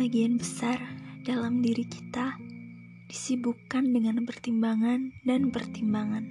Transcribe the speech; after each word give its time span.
Sebagian 0.00 0.40
besar 0.40 0.80
dalam 1.28 1.60
diri 1.60 1.84
kita 1.84 2.32
disibukkan 3.04 3.84
dengan 3.84 4.24
pertimbangan 4.24 5.12
dan 5.28 5.52
pertimbangan. 5.52 6.24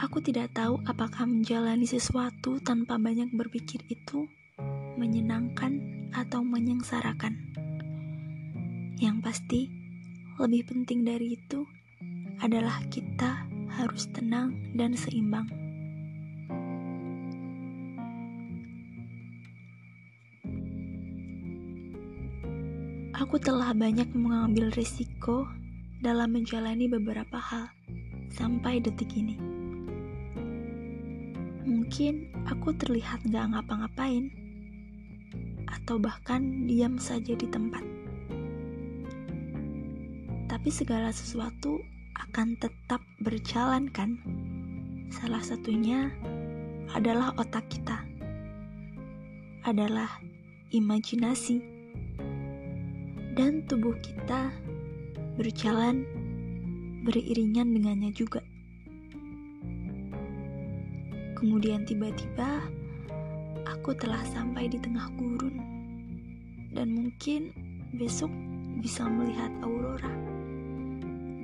Aku 0.00 0.24
tidak 0.24 0.56
tahu 0.56 0.80
apakah 0.88 1.28
menjalani 1.28 1.84
sesuatu 1.84 2.56
tanpa 2.64 2.96
banyak 2.96 3.28
berpikir 3.36 3.84
itu 3.92 4.24
menyenangkan 4.96 6.08
atau 6.16 6.40
menyengsarakan. 6.40 7.36
Yang 8.96 9.16
pasti, 9.20 9.60
lebih 10.40 10.64
penting 10.64 11.04
dari 11.04 11.36
itu 11.36 11.68
adalah 12.40 12.80
kita 12.88 13.44
harus 13.76 14.08
tenang 14.16 14.56
dan 14.72 14.96
seimbang. 14.96 15.57
Aku 23.18 23.34
telah 23.34 23.74
banyak 23.74 24.14
mengambil 24.14 24.70
risiko 24.78 25.50
dalam 25.98 26.38
menjalani 26.38 26.86
beberapa 26.86 27.34
hal 27.34 27.66
sampai 28.30 28.78
detik 28.78 29.10
ini. 29.18 29.34
Mungkin 31.66 32.30
aku 32.46 32.78
terlihat 32.78 33.26
gak 33.26 33.50
ngapa-ngapain, 33.50 34.30
atau 35.66 35.98
bahkan 35.98 36.70
diam 36.70 36.94
saja 36.94 37.34
di 37.34 37.42
tempat. 37.50 37.82
Tapi 40.46 40.70
segala 40.70 41.10
sesuatu 41.10 41.82
akan 42.22 42.54
tetap 42.54 43.02
berjalan 43.18 43.90
kan? 43.90 44.14
Salah 45.10 45.42
satunya 45.42 46.14
adalah 46.94 47.34
otak 47.34 47.66
kita. 47.66 47.98
Adalah 49.66 50.22
imajinasi 50.70 51.77
dan 53.38 53.62
tubuh 53.70 53.94
kita 54.02 54.50
berjalan 55.38 56.02
beriringan 57.06 57.70
dengannya 57.70 58.10
juga. 58.10 58.42
Kemudian 61.38 61.86
tiba-tiba 61.86 62.66
aku 63.62 63.94
telah 63.94 64.18
sampai 64.34 64.66
di 64.66 64.82
tengah 64.82 65.06
gurun 65.14 65.54
dan 66.74 66.90
mungkin 66.98 67.54
besok 67.94 68.34
bisa 68.82 69.06
melihat 69.06 69.54
aurora 69.62 70.10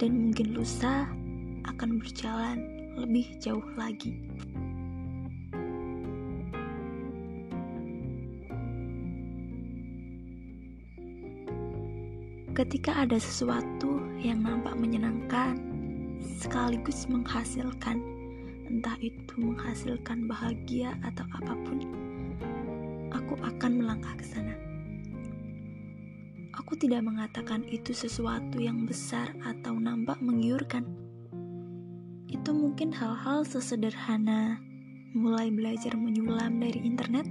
dan 0.03 0.11
mungkin 0.19 0.51
lusa 0.51 1.07
akan 1.63 2.03
berjalan 2.03 2.59
lebih 2.99 3.39
jauh 3.39 3.63
lagi. 3.79 4.19
Ketika 12.55 12.95
ada 13.03 13.19
sesuatu 13.19 13.99
yang 14.23 14.47
nampak 14.47 14.79
menyenangkan, 14.79 15.59
sekaligus 16.39 17.11
menghasilkan, 17.11 17.99
entah 18.71 18.95
itu 19.03 19.35
menghasilkan 19.43 20.31
bahagia 20.31 20.95
atau 21.03 21.27
apa 21.35 21.51
pun, 21.67 21.83
aku 23.11 23.35
akan 23.43 23.83
melangkah 23.83 24.15
ke 24.15 24.23
sana. 24.23 24.55
Aku 26.55 26.79
tidak 26.79 27.03
mengatakan 27.03 27.67
itu 27.67 27.91
sesuatu 27.91 28.63
yang 28.63 28.87
besar 28.87 29.35
atau 29.43 29.75
nampak 29.75 30.23
menggiurkan. 30.23 30.87
Itu 32.31 32.55
mungkin 32.55 32.95
hal-hal 32.95 33.43
sesederhana, 33.43 34.63
mulai 35.11 35.51
belajar 35.51 35.99
menyulam 35.99 36.63
dari 36.63 36.87
internet. 36.87 37.27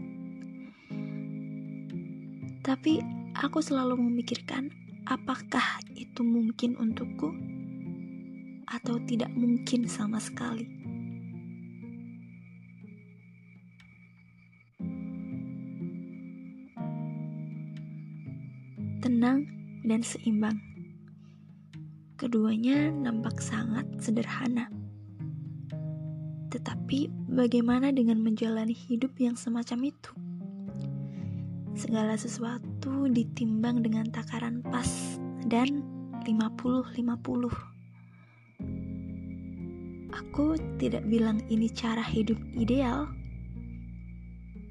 Tapi 2.59 2.99
aku 3.39 3.63
selalu 3.63 4.03
memikirkan 4.03 4.82
apakah 5.03 5.83
itu 5.99 6.23
mungkin 6.23 6.79
untukku 6.79 7.35
atau 8.69 8.95
tidak 9.03 9.29
mungkin 9.35 9.85
sama 9.85 10.17
sekali. 10.17 10.65
Tenang 19.03 19.43
dan 19.83 19.99
seimbang. 19.99 20.55
Keduanya 22.15 22.87
nampak 22.87 23.43
sangat 23.43 23.83
sederhana. 23.99 24.71
Tetapi 26.47 27.11
bagaimana 27.27 27.91
dengan 27.91 28.23
menjalani 28.23 28.71
hidup 28.71 29.11
yang 29.19 29.35
semacam 29.35 29.91
itu? 29.91 30.22
Segala 31.83 32.15
sesuatu 32.15 33.11
ditimbang 33.11 33.83
dengan 33.83 34.07
takaran 34.07 34.63
pas 34.63 35.19
dan 35.51 35.83
50-50. 36.23 37.03
Aku 40.15 40.55
tidak 40.79 41.03
bilang 41.11 41.43
ini 41.51 41.67
cara 41.67 41.99
hidup 41.99 42.39
ideal. 42.55 43.11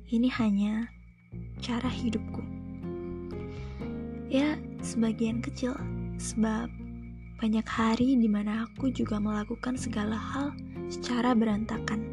Ini 0.09 0.25
hanya 0.41 0.89
cara 1.61 1.93
hidupku. 1.93 2.41
Ya, 4.33 4.57
sebagian 4.81 5.45
kecil 5.45 5.77
sebab 6.17 6.73
banyak 7.37 7.69
hari 7.69 8.17
di 8.17 8.29
mana 8.33 8.65
aku 8.65 8.89
juga 8.89 9.21
melakukan 9.21 9.77
segala 9.77 10.17
hal 10.17 10.57
secara 10.89 11.37
berantakan. 11.37 12.12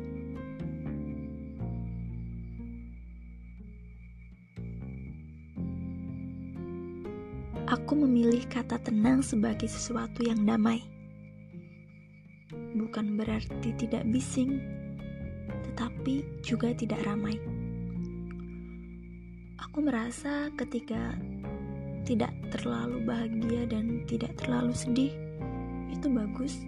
Aku 7.70 7.94
memilih 7.94 8.50
kata 8.50 8.82
tenang 8.82 9.22
sebagai 9.22 9.70
sesuatu 9.70 10.26
yang 10.26 10.42
damai. 10.42 10.82
Bukan 12.74 13.14
berarti 13.14 13.78
tidak 13.78 14.10
bising, 14.10 14.58
tetapi 15.70 16.26
juga 16.42 16.74
tidak 16.74 16.98
ramai. 17.06 17.38
Aku 19.62 19.86
merasa 19.86 20.50
ketika 20.58 21.14
tidak 22.10 22.34
terlalu 22.50 23.06
bahagia 23.06 23.70
dan 23.70 24.02
tidak 24.10 24.34
terlalu 24.42 24.74
sedih, 24.74 25.14
itu 25.94 26.10
bagus. 26.10 26.66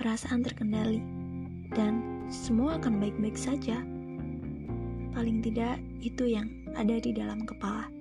Perasaan 0.00 0.40
terkendali, 0.40 1.04
dan 1.76 2.24
semua 2.32 2.80
akan 2.80 3.04
baik-baik 3.04 3.36
saja. 3.36 3.84
Paling 5.12 5.44
tidak, 5.44 5.76
itu 6.00 6.24
yang 6.24 6.48
ada 6.72 6.96
di 6.96 7.12
dalam 7.12 7.44
kepala. 7.44 7.93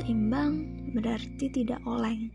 Seimbang 0.00 0.64
berarti 0.96 1.52
tidak 1.52 1.76
oleng, 1.84 2.32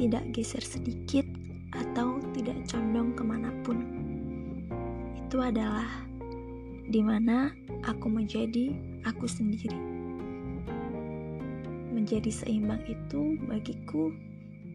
tidak 0.00 0.24
geser 0.32 0.64
sedikit, 0.64 1.28
atau 1.76 2.24
tidak 2.32 2.56
condong 2.64 3.12
ke 3.12 3.20
mana 3.20 3.52
pun. 3.60 3.84
Itu 5.12 5.44
adalah 5.44 5.84
di 6.88 7.04
mana 7.04 7.52
aku 7.84 8.08
menjadi 8.08 8.72
aku 9.04 9.28
sendiri. 9.28 9.76
Menjadi 11.92 12.32
seimbang 12.32 12.80
itu 12.88 13.36
bagiku 13.44 14.08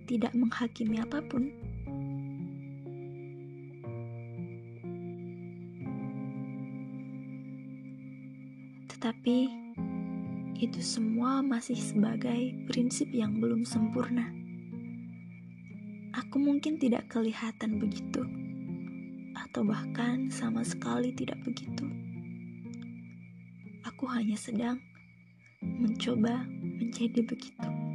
tidak 0.05 0.38
menghakimi 0.38 1.01
apa 1.01 1.25
pun. 1.25 1.49
Tetapi 8.94 9.64
itu 10.55 10.79
semua 10.79 11.43
masih 11.43 11.75
sebagai 11.75 12.56
prinsip 12.71 13.12
yang 13.12 13.44
belum 13.44 13.68
sempurna. 13.68 14.31
Aku 16.15 16.39
mungkin 16.39 16.80
tidak 16.80 17.12
kelihatan 17.12 17.75
begitu, 17.75 18.24
atau 19.35 19.68
bahkan 19.68 20.31
sama 20.31 20.63
sekali 20.63 21.12
tidak 21.12 21.44
begitu. 21.44 21.83
Aku 23.83 24.07
hanya 24.07 24.39
sedang 24.39 24.80
mencoba 25.59 26.47
menjadi 26.56 27.19
begitu. 27.24 27.94